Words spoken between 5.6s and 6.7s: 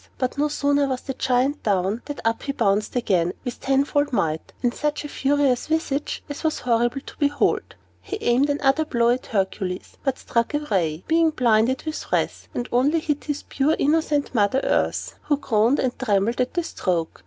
visage as was